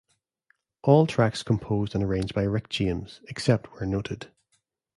[0.81, 4.31] All tracks composed and arranged by Rick James, except where noted.